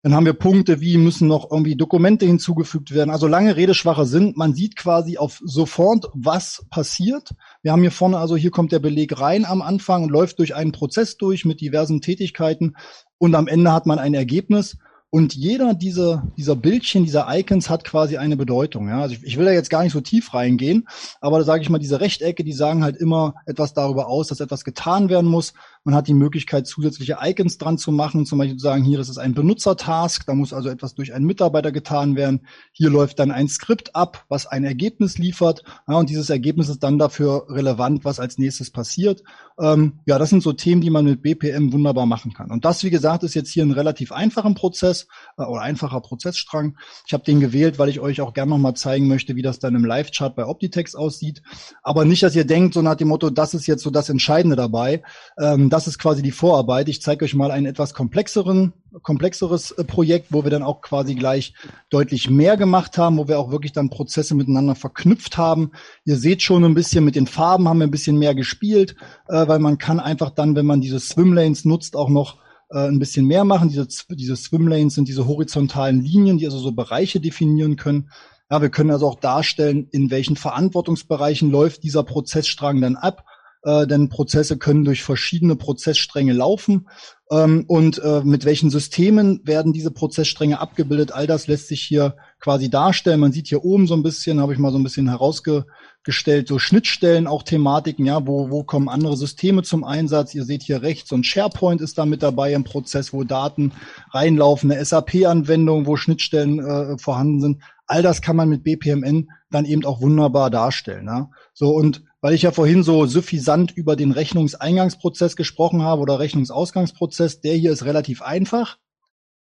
[0.03, 3.09] Dann haben wir Punkte wie müssen noch irgendwie Dokumente hinzugefügt werden.
[3.09, 4.33] Also lange Rede, schwacher Sinn.
[4.35, 7.29] Man sieht quasi auf sofort, was passiert.
[7.61, 10.55] Wir haben hier vorne, also hier kommt der Beleg rein am Anfang und läuft durch
[10.55, 12.75] einen Prozess durch mit diversen Tätigkeiten
[13.17, 14.77] und am Ende hat man ein Ergebnis.
[15.09, 18.89] Und jeder dieser, dieser Bildchen, dieser Icons hat quasi eine Bedeutung.
[18.89, 19.01] Ja?
[19.01, 20.87] Also ich, ich will da jetzt gar nicht so tief reingehen,
[21.21, 24.39] aber da sage ich mal, diese Rechtecke, die sagen halt immer etwas darüber aus, dass
[24.39, 25.53] etwas getan werden muss.
[25.85, 29.09] Man hat die Möglichkeit, zusätzliche Icons dran zu machen, zum Beispiel zu sagen, hier ist
[29.09, 32.47] es ein Benutzertask, da muss also etwas durch einen Mitarbeiter getan werden.
[32.71, 35.63] Hier läuft dann ein Skript ab, was ein Ergebnis liefert.
[35.85, 39.23] Ja, und dieses Ergebnis ist dann dafür relevant, was als nächstes passiert.
[39.59, 42.49] Ähm, ja, das sind so Themen, die man mit BPM wunderbar machen kann.
[42.49, 46.77] Und das, wie gesagt, ist jetzt hier ein relativ einfacher Prozess äh, oder einfacher Prozessstrang.
[47.05, 49.75] Ich habe den gewählt, weil ich euch auch gerne nochmal zeigen möchte, wie das dann
[49.75, 51.43] im Live-Chart bei Optitex aussieht.
[51.81, 54.55] Aber nicht, dass ihr denkt, so nach dem Motto, das ist jetzt so das Entscheidende
[54.55, 55.03] dabei.
[55.37, 56.87] Ähm, das ist quasi die Vorarbeit.
[56.87, 61.15] Ich zeige euch mal einen etwas komplexeren, komplexeres äh, Projekt, wo wir dann auch quasi
[61.15, 61.55] gleich
[61.89, 65.71] deutlich mehr gemacht haben, wo wir auch wirklich dann Prozesse miteinander verknüpft haben.
[66.05, 68.95] Ihr seht schon ein bisschen mit den Farben haben wir ein bisschen mehr gespielt,
[69.27, 72.37] äh, weil man kann einfach dann, wenn man diese Swimlanes nutzt, auch noch
[72.69, 73.69] äh, ein bisschen mehr machen.
[73.69, 78.11] Diese, diese Swimlanes sind diese horizontalen Linien, die also so Bereiche definieren können.
[78.51, 83.25] Ja, wir können also auch darstellen, in welchen Verantwortungsbereichen läuft dieser Prozessstrang dann ab.
[83.63, 86.87] Äh, denn Prozesse können durch verschiedene Prozessstränge laufen.
[87.31, 91.13] Ähm, und äh, mit welchen Systemen werden diese Prozessstränge abgebildet?
[91.13, 93.21] All das lässt sich hier quasi darstellen.
[93.21, 95.65] Man sieht hier oben so ein bisschen, habe ich mal so ein bisschen herausge
[96.03, 100.35] gestellt, so Schnittstellen, auch Thematiken, ja, wo, wo kommen andere Systeme zum Einsatz?
[100.35, 103.71] Ihr seht hier rechts, so ein SharePoint ist da mit dabei im Prozess, wo Daten
[104.11, 107.63] reinlaufen, eine SAP-Anwendung, wo Schnittstellen äh, vorhanden sind.
[107.87, 111.05] All das kann man mit BPMN dann eben auch wunderbar darstellen.
[111.05, 111.29] Ja?
[111.53, 117.41] So und weil ich ja vorhin so suffisant über den Rechnungseingangsprozess gesprochen habe oder Rechnungsausgangsprozess,
[117.41, 118.77] der hier ist relativ einfach.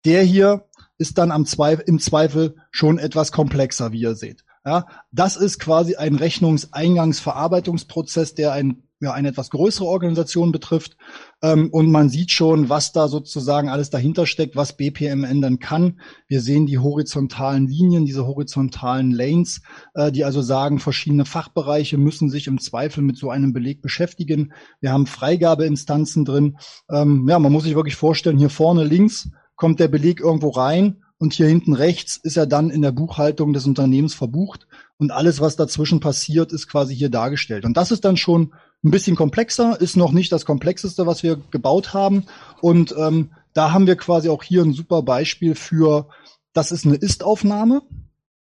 [0.05, 0.67] Der hier
[0.99, 4.45] ist dann am Zweifel, im Zweifel schon etwas komplexer, wie ihr seht.
[4.62, 10.97] Ja, das ist quasi ein Rechnungseingangsverarbeitungsprozess, der ein, ja, eine etwas größere Organisation betrifft.
[11.43, 16.01] Ähm, und man sieht schon, was da sozusagen alles dahinter steckt, was BPMN dann kann.
[16.29, 19.61] Wir sehen die horizontalen Linien, diese horizontalen Lanes,
[19.95, 24.53] äh, die also sagen, verschiedene Fachbereiche müssen sich im Zweifel mit so einem Beleg beschäftigen.
[24.81, 26.57] Wir haben Freigabeinstanzen drin.
[26.91, 31.03] Ähm, ja, man muss sich wirklich vorstellen, hier vorne links kommt der Beleg irgendwo rein
[31.19, 34.67] und hier hinten rechts ist er dann in der Buchhaltung des Unternehmens verbucht
[34.99, 37.65] und alles, was dazwischen passiert, ist quasi hier dargestellt.
[37.65, 38.53] Und das ist dann schon
[38.87, 42.27] ein bisschen komplexer, ist noch nicht das komplexeste, was wir gebaut haben.
[42.61, 46.09] Und ähm, da haben wir quasi auch hier ein super Beispiel für,
[46.53, 47.83] das ist eine Ist-Aufnahme.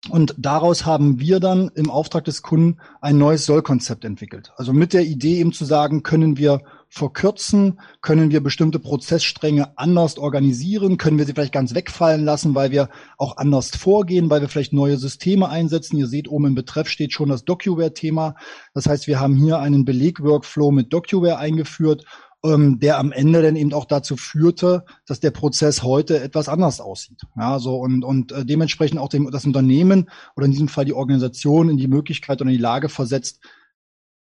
[0.10, 4.54] Und daraus haben wir dann im Auftrag des Kunden ein neues Sollkonzept entwickelt.
[4.56, 7.80] Also mit der Idee eben zu sagen, können wir verkürzen?
[8.02, 10.98] Können wir bestimmte Prozessstränge anders organisieren?
[10.98, 14.74] Können wir sie vielleicht ganz wegfallen lassen, weil wir auch anders vorgehen, weil wir vielleicht
[14.74, 15.98] neue Systeme einsetzen?
[15.98, 18.36] Ihr seht oben im Betreff steht schon das DocuWare-Thema.
[18.74, 22.06] Das heißt, wir haben hier einen Beleg-Workflow mit DocuWare eingeführt
[22.44, 26.80] ähm, der am Ende dann eben auch dazu führte, dass der Prozess heute etwas anders
[26.80, 27.22] aussieht.
[27.36, 30.94] Ja, so und, und äh, dementsprechend auch dem, das Unternehmen oder in diesem Fall die
[30.94, 33.42] Organisation in die Möglichkeit oder in die Lage versetzt,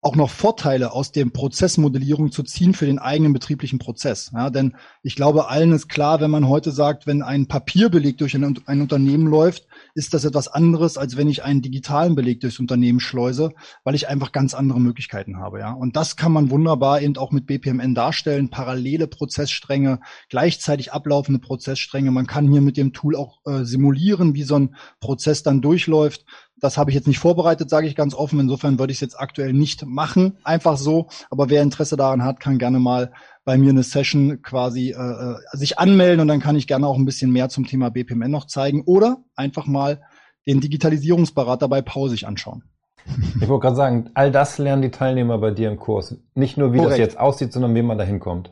[0.05, 4.29] auch noch Vorteile aus dem Prozessmodellierung zu ziehen für den eigenen betrieblichen Prozess.
[4.35, 8.35] Ja, denn ich glaube, allen ist klar, wenn man heute sagt, wenn ein Papierbeleg durch
[8.35, 9.65] ein, ein, Unternehmen läuft,
[9.95, 14.07] ist das etwas anderes, als wenn ich einen digitalen Beleg durchs Unternehmen schleuse, weil ich
[14.07, 15.59] einfach ganz andere Möglichkeiten habe.
[15.59, 18.51] Ja, und das kann man wunderbar eben auch mit BPMN darstellen.
[18.51, 22.11] Parallele Prozessstränge, gleichzeitig ablaufende Prozessstränge.
[22.11, 26.25] Man kann hier mit dem Tool auch äh, simulieren, wie so ein Prozess dann durchläuft.
[26.65, 28.39] Das habe ich jetzt nicht vorbereitet, sage ich ganz offen.
[28.39, 31.07] Insofern würde ich es jetzt aktuell nicht machen, einfach so.
[31.29, 33.11] Aber wer Interesse daran hat, kann gerne mal
[33.43, 36.97] bei mir eine Session quasi äh, äh sich anmelden und dann kann ich gerne auch
[36.97, 40.01] ein bisschen mehr zum Thema BPMN noch zeigen oder einfach mal
[40.47, 42.63] den Digitalisierungsberater bei Pausig anschauen.
[43.39, 46.17] Ich wollte gerade sagen, all das lernen die Teilnehmer bei dir im Kurs.
[46.33, 46.93] Nicht nur, wie Korrekt.
[46.93, 48.51] das jetzt aussieht, sondern wie man da hinkommt.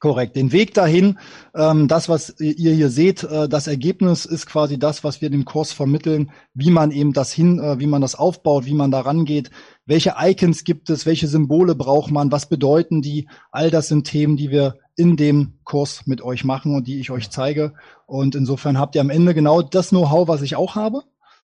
[0.00, 0.36] Korrekt.
[0.36, 1.18] Den Weg dahin,
[1.56, 5.44] ähm, das, was ihr hier seht, äh, das Ergebnis ist quasi das, was wir dem
[5.44, 9.00] Kurs vermitteln, wie man eben das hin, äh, wie man das aufbaut, wie man da
[9.00, 9.50] rangeht,
[9.86, 14.36] welche Icons gibt es, welche Symbole braucht man, was bedeuten die, all das sind Themen,
[14.36, 17.74] die wir in dem Kurs mit euch machen und die ich euch zeige.
[18.06, 21.02] Und insofern habt ihr am Ende genau das Know-how, was ich auch habe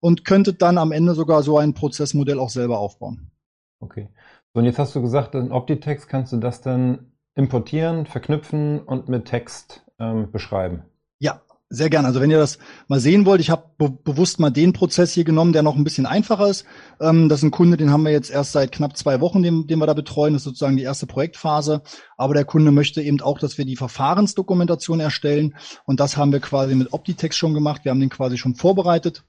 [0.01, 3.33] und könntet dann am Ende sogar so ein Prozessmodell auch selber aufbauen.
[3.81, 4.09] Okay.
[4.53, 7.07] So, und jetzt hast du gesagt, in Optitext kannst du das dann
[7.38, 10.83] importieren, verknüpfen und mit Text ähm, beschreiben.
[11.20, 12.09] Ja, sehr gerne.
[12.09, 15.22] Also wenn ihr das mal sehen wollt, ich habe be bewusst mal den Prozess hier
[15.22, 16.66] genommen, der noch ein bisschen einfacher ist.
[17.01, 19.68] Ähm, das ist ein Kunde, den haben wir jetzt erst seit knapp zwei Wochen, den,
[19.68, 20.33] den wir da betreuen.
[20.33, 21.83] Das ist sozusagen die erste Projektphase.
[22.16, 25.55] Aber der Kunde möchte eben auch, dass wir die Verfahrensdokumentation erstellen.
[25.85, 27.85] Und das haben wir quasi mit Optitext schon gemacht.
[27.85, 29.22] Wir haben den quasi schon vorbereitet.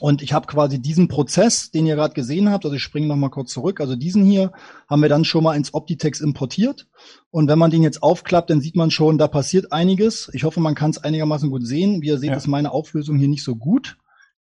[0.00, 3.30] Und ich habe quasi diesen Prozess, den ihr gerade gesehen habt, also ich springe nochmal
[3.30, 4.52] kurz zurück, also diesen hier
[4.88, 6.86] haben wir dann schon mal ins Optitex importiert.
[7.30, 10.30] Und wenn man den jetzt aufklappt, dann sieht man schon, da passiert einiges.
[10.34, 12.02] Ich hoffe, man kann es einigermaßen gut sehen.
[12.02, 12.36] Wie ihr seht, ja.
[12.36, 13.96] ist meine Auflösung hier nicht so gut.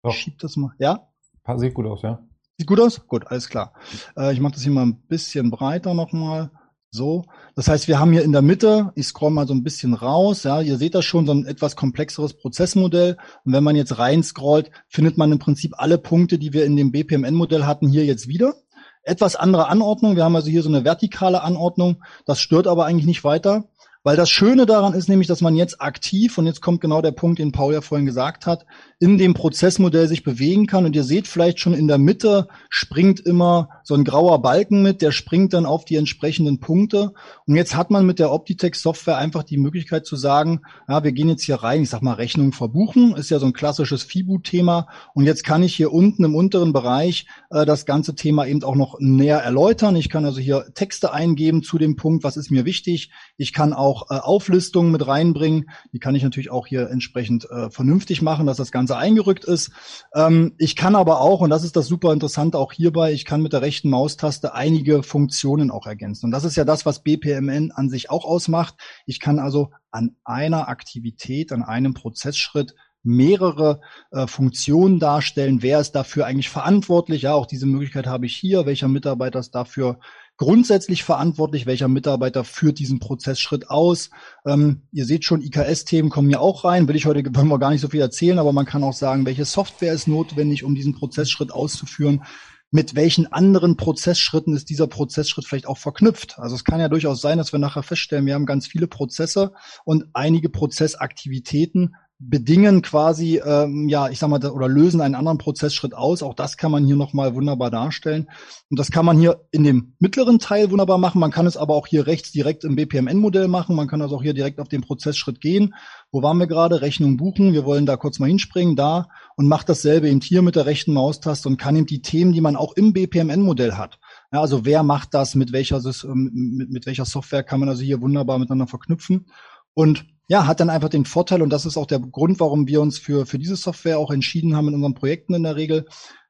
[0.02, 0.12] Doch.
[0.12, 0.72] Ich schieb das mal.
[0.78, 1.08] Ja?
[1.56, 2.20] Sieht gut aus, ja.
[2.56, 3.06] Sieht gut aus?
[3.06, 3.74] Gut, alles klar.
[4.16, 6.50] Äh, ich mache das hier mal ein bisschen breiter nochmal.
[6.94, 7.24] So.
[7.56, 10.44] Das heißt, wir haben hier in der Mitte, ich scroll mal so ein bisschen raus,
[10.44, 13.16] ja, ihr seht das schon, so ein etwas komplexeres Prozessmodell.
[13.44, 16.76] Und wenn man jetzt rein scrollt, findet man im Prinzip alle Punkte, die wir in
[16.76, 18.54] dem BPMN-Modell hatten, hier jetzt wieder.
[19.02, 20.14] Etwas andere Anordnung.
[20.14, 22.04] Wir haben also hier so eine vertikale Anordnung.
[22.26, 23.64] Das stört aber eigentlich nicht weiter.
[24.04, 27.10] Weil das Schöne daran ist nämlich, dass man jetzt aktiv, und jetzt kommt genau der
[27.10, 28.66] Punkt, den Paul ja vorhin gesagt hat,
[29.04, 30.84] in dem Prozessmodell sich bewegen kann.
[30.84, 35.02] Und ihr seht vielleicht schon in der Mitte springt immer so ein grauer Balken mit,
[35.02, 37.12] der springt dann auf die entsprechenden Punkte.
[37.46, 41.12] Und jetzt hat man mit der Optitex Software einfach die Möglichkeit zu sagen, ja, wir
[41.12, 44.88] gehen jetzt hier rein, ich sag mal Rechnung verbuchen, ist ja so ein klassisches FIBU-Thema.
[45.14, 48.76] Und jetzt kann ich hier unten im unteren Bereich äh, das ganze Thema eben auch
[48.76, 49.96] noch näher erläutern.
[49.96, 53.10] Ich kann also hier Texte eingeben zu dem Punkt, was ist mir wichtig.
[53.36, 55.70] Ich kann auch auch äh, Auflistungen mit reinbringen.
[55.92, 59.70] Die kann ich natürlich auch hier entsprechend äh, vernünftig machen, dass das Ganze eingerückt ist.
[60.14, 63.42] Ähm, ich kann aber auch, und das ist das super Interessante auch hierbei, ich kann
[63.42, 66.26] mit der rechten Maustaste einige Funktionen auch ergänzen.
[66.26, 68.74] Und das ist ja das, was BPMN an sich auch ausmacht.
[69.06, 73.80] Ich kann also an einer Aktivität, an einem Prozessschritt mehrere
[74.10, 75.62] äh, Funktionen darstellen.
[75.62, 77.22] Wer ist dafür eigentlich verantwortlich?
[77.22, 78.66] Ja, auch diese Möglichkeit habe ich hier.
[78.66, 79.98] Welcher Mitarbeiter ist dafür
[80.36, 84.10] grundsätzlich verantwortlich, welcher Mitarbeiter führt diesen Prozessschritt aus.
[84.46, 86.88] Ähm, ihr seht schon, IKS-Themen kommen ja auch rein.
[86.88, 89.26] Will ich heute wollen wir gar nicht so viel erzählen, aber man kann auch sagen,
[89.26, 92.24] welche Software ist notwendig, um diesen Prozessschritt auszuführen.
[92.70, 96.40] Mit welchen anderen Prozessschritten ist dieser Prozessschritt vielleicht auch verknüpft?
[96.40, 99.52] Also es kann ja durchaus sein, dass wir nachher feststellen, wir haben ganz viele Prozesse
[99.84, 105.94] und einige Prozessaktivitäten bedingen quasi, ähm, ja, ich sag mal, oder lösen einen anderen Prozessschritt
[105.94, 106.22] aus.
[106.22, 108.28] Auch das kann man hier nochmal wunderbar darstellen.
[108.70, 111.18] Und das kann man hier in dem mittleren Teil wunderbar machen.
[111.18, 113.74] Man kann es aber auch hier rechts direkt im BPMN-Modell machen.
[113.74, 115.74] Man kann also auch hier direkt auf den Prozessschritt gehen.
[116.12, 116.82] Wo waren wir gerade?
[116.82, 117.52] Rechnung buchen.
[117.52, 120.92] Wir wollen da kurz mal hinspringen, da und macht dasselbe eben hier mit der rechten
[120.92, 123.98] Maustaste und kann eben die Themen, die man auch im BPMN-Modell hat.
[124.32, 125.34] Ja, also wer macht das?
[125.34, 125.80] Mit welcher,
[126.14, 129.26] mit, mit welcher Software kann man also hier wunderbar miteinander verknüpfen?
[129.74, 132.80] Und ja, hat dann einfach den Vorteil, und das ist auch der Grund, warum wir
[132.80, 135.86] uns für, für diese Software auch entschieden haben in unseren Projekten in der Regel.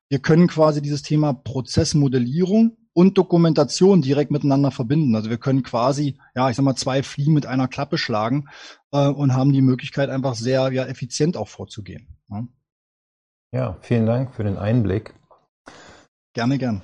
[0.09, 5.14] Wir können quasi dieses Thema Prozessmodellierung und Dokumentation direkt miteinander verbinden.
[5.14, 8.48] Also wir können quasi, ja, ich sag mal, zwei Fliegen mit einer Klappe schlagen
[8.92, 12.09] äh, und haben die Möglichkeit, einfach sehr ja, effizient auch vorzugehen.
[12.30, 12.46] Ja.
[13.52, 15.14] ja, vielen Dank für den Einblick.
[16.33, 16.83] Gerne, gern.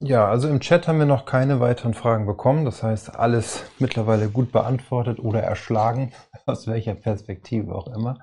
[0.00, 2.64] Ja, also im Chat haben wir noch keine weiteren Fragen bekommen.
[2.64, 6.12] Das heißt, alles mittlerweile gut beantwortet oder erschlagen,
[6.46, 8.18] aus welcher Perspektive auch immer.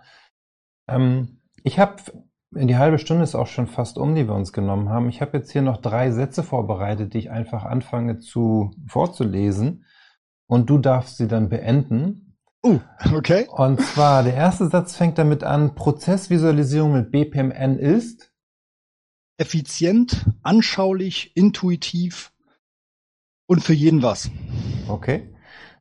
[0.87, 1.97] Ähm, ich habe
[2.51, 5.09] die halbe Stunde ist auch schon fast um, die wir uns genommen haben.
[5.09, 9.83] Ich habe jetzt hier noch drei Sätze vorbereitet, die ich einfach anfange zu vorzulesen.
[10.47, 12.37] Und du darfst sie dann beenden.
[12.65, 12.79] Uh,
[13.13, 13.47] okay.
[13.49, 18.31] Und zwar, der erste Satz fängt damit an, Prozessvisualisierung mit BPMN ist
[19.37, 22.31] effizient, anschaulich, intuitiv
[23.47, 24.29] und für jeden was.
[24.87, 25.29] Okay.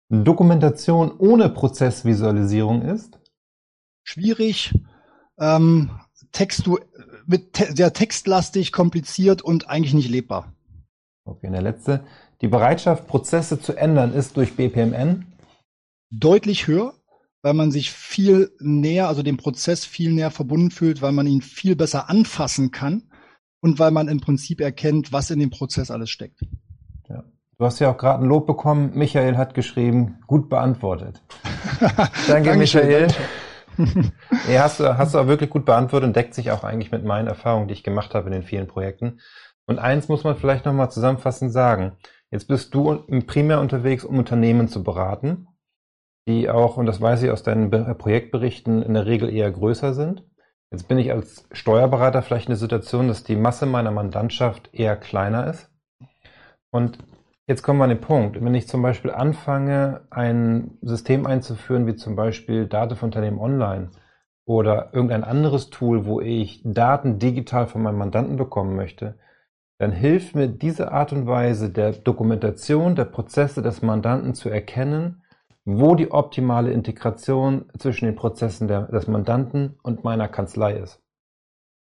[0.08, 3.18] Dokumentation ohne Prozessvisualisierung ist
[4.02, 4.74] schwierig,
[5.38, 5.90] ähm,
[6.32, 6.78] textu
[7.26, 10.52] mit te sehr textlastig, kompliziert und eigentlich nicht lebbar.
[11.24, 12.04] Okay, der letzte.
[12.42, 15.24] Die Bereitschaft, Prozesse zu ändern, ist durch BPMN
[16.10, 16.92] deutlich höher,
[17.40, 21.40] weil man sich viel näher, also dem Prozess viel näher verbunden fühlt, weil man ihn
[21.40, 23.04] viel besser anfassen kann
[23.64, 26.42] und weil man im Prinzip erkennt, was in dem Prozess alles steckt.
[27.08, 27.24] Ja.
[27.56, 28.90] Du hast ja auch gerade ein Lob bekommen.
[28.94, 31.22] Michael hat geschrieben, gut beantwortet.
[32.28, 33.08] Danke, Michael.
[33.78, 34.12] Danke.
[34.52, 37.06] ja, hast du, hast du auch wirklich gut beantwortet und deckt sich auch eigentlich mit
[37.06, 39.20] meinen Erfahrungen, die ich gemacht habe in den vielen Projekten.
[39.66, 41.92] Und eins muss man vielleicht nochmal zusammenfassend sagen.
[42.30, 45.48] Jetzt bist du primär unterwegs, um Unternehmen zu beraten,
[46.28, 50.22] die auch, und das weiß ich aus deinen Projektberichten, in der Regel eher größer sind.
[50.74, 54.96] Jetzt bin ich als Steuerberater vielleicht in der Situation, dass die Masse meiner Mandantschaft eher
[54.96, 55.70] kleiner ist.
[56.70, 56.98] Und
[57.46, 58.42] Jetzt kommen wir an den Punkt.
[58.42, 63.90] Wenn ich zum Beispiel anfange, ein System einzuführen, wie zum Beispiel Daten von Unternehmen online
[64.46, 69.18] oder irgendein anderes Tool, wo ich Daten digital von meinem Mandanten bekommen möchte,
[69.78, 75.22] dann hilft mir diese Art und Weise der Dokumentation der Prozesse des Mandanten zu erkennen,
[75.64, 81.02] wo die optimale Integration zwischen den Prozessen der, des Mandanten und meiner Kanzlei ist.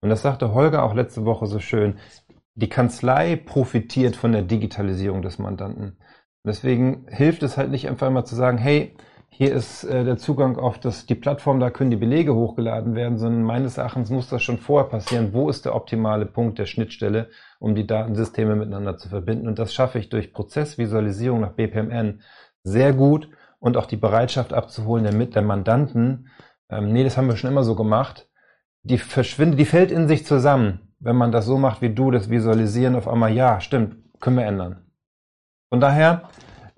[0.03, 1.98] Und das sagte Holger auch letzte Woche so schön
[2.55, 5.96] die Kanzlei profitiert von der Digitalisierung des Mandanten.
[6.46, 8.94] Deswegen hilft es halt nicht einfach immer zu sagen, hey,
[9.31, 13.18] hier ist äh, der Zugang auf das, die Plattform, da können die Belege hochgeladen werden,
[13.18, 15.33] sondern meines Erachtens muss das schon vorher passieren.
[15.33, 19.48] Wo ist der optimale Punkt der Schnittstelle, um die Datensysteme miteinander zu verbinden?
[19.48, 22.20] Und das schaffe ich durch Prozessvisualisierung nach BPMN
[22.62, 23.29] sehr gut
[23.64, 26.29] und auch die Bereitschaft abzuholen, der, mit der Mandanten,
[26.70, 28.29] ähm, nee, das haben wir schon immer so gemacht,
[28.83, 32.31] die verschwindet, die fällt in sich zusammen wenn man das so macht wie du, das
[32.31, 34.87] Visualisieren auf einmal, ja, stimmt, können wir ändern.
[35.68, 36.22] Von daher,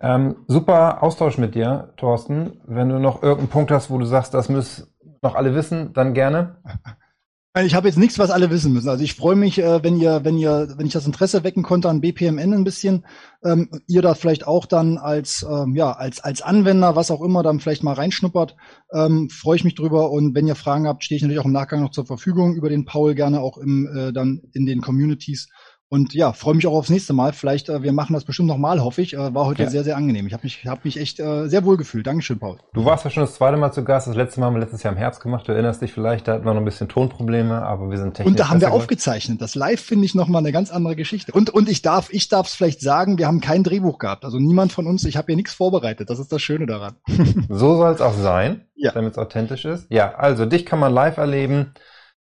[0.01, 2.61] ähm, super Austausch mit dir, Thorsten.
[2.66, 4.88] Wenn du noch irgendeinen Punkt hast, wo du sagst, das müssen
[5.22, 6.57] noch alle wissen, dann gerne.
[7.64, 8.90] Ich habe jetzt nichts, was alle wissen müssen.
[8.90, 11.88] Also ich freue mich, äh, wenn ihr, wenn ihr, wenn ich das Interesse wecken konnte
[11.88, 13.07] an BPMN ein bisschen,
[13.42, 17.42] ähm, ihr da vielleicht auch dann als, ähm, ja, als, als Anwender, was auch immer,
[17.42, 18.57] dann vielleicht mal reinschnuppert,
[18.92, 20.11] ähm, freue ich mich drüber.
[20.11, 22.69] Und wenn ihr Fragen habt, stehe ich natürlich auch im Nachgang noch zur Verfügung über
[22.69, 25.49] den Paul gerne auch im, äh, dann in den Communities.
[25.88, 27.33] Und ja, freue mich auch aufs nächste Mal.
[27.33, 29.14] Vielleicht, äh, wir machen das bestimmt nochmal, hoffe ich.
[29.14, 29.70] Äh, war heute ja.
[29.70, 30.27] sehr, sehr angenehm.
[30.27, 32.09] Ich habe mich, hab mich echt äh, sehr wohl gefühlt.
[32.09, 32.59] Dankeschön, Paul.
[32.72, 34.09] Du warst ja schon das zweite Mal zu Gast.
[34.09, 35.46] Das letzte Mal haben wir letztes Jahr im Herbst gemacht.
[35.46, 38.33] Du erinnerst dich vielleicht, da hatten wir noch ein bisschen Tonprobleme, aber wir sind technisch.
[38.33, 39.40] Und da haben wir aufgezeichnet.
[39.40, 41.31] Das Live finde ich nochmal eine ganz andere Geschichte.
[41.31, 44.25] Und, und ich darf, ich darf es vielleicht sagen, wir haben kein Drehbuch gehabt.
[44.25, 46.11] Also niemand von uns, ich habe hier nichts vorbereitet.
[46.11, 46.96] Das ist das Schöne daran.
[47.49, 48.90] so soll es auch sein, ja.
[48.90, 49.87] damit es authentisch ist.
[49.88, 51.75] Ja, also dich kann man live erleben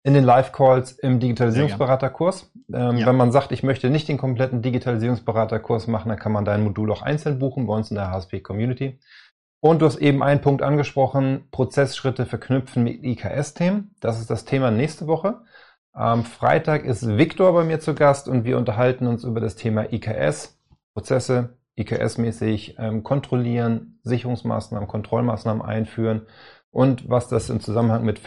[0.02, 2.50] in den Live-Calls im Digitalisierungsberaterkurs.
[2.72, 3.06] Ähm, ja.
[3.06, 6.90] Wenn man sagt, ich möchte nicht den kompletten Digitalisierungsberaterkurs machen, dann kann man dein Modul
[6.92, 8.98] auch einzeln buchen bei uns in der HSP Community.
[9.60, 13.94] Und du hast eben einen Punkt angesprochen, Prozessschritte verknüpfen mit IKS-Themen.
[14.00, 15.40] Das ist das Thema nächste Woche.
[15.92, 19.92] Am Freitag ist Viktor bei mir zu Gast und wir unterhalten uns über das Thema
[19.92, 20.58] IKS,
[20.92, 26.26] Prozesse IKS-mäßig ähm, kontrollieren, Sicherungsmaßnahmen, Kontrollmaßnahmen einführen
[26.70, 28.20] und was das im Zusammenhang mit,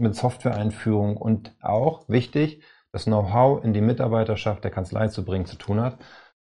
[0.00, 5.56] mit Software-Einführung und auch wichtig, das Know-how in die Mitarbeiterschaft der Kanzlei zu bringen, zu
[5.56, 5.98] tun hat.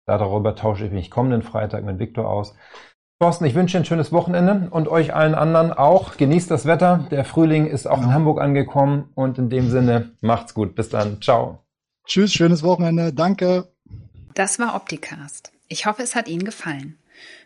[0.06, 2.54] Darüber tausche ich mich kommenden Freitag mit Viktor aus.
[3.20, 6.16] Thorsten, ich wünsche dir ein schönes Wochenende und euch allen anderen auch.
[6.16, 7.06] Genießt das Wetter.
[7.10, 10.74] Der Frühling ist auch in Hamburg angekommen und in dem Sinne macht's gut.
[10.74, 11.20] Bis dann.
[11.20, 11.58] Ciao.
[12.06, 13.12] Tschüss, schönes Wochenende.
[13.12, 13.72] Danke.
[14.34, 15.52] Das war Opticast.
[15.68, 16.96] Ich hoffe, es hat Ihnen gefallen.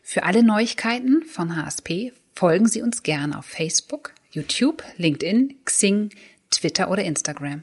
[0.03, 6.11] Für alle Neuigkeiten von HSP Folgen Sie uns gerne auf Facebook, YouTube, LinkedIn, Xing,
[6.51, 7.63] Twitter oder Instagram.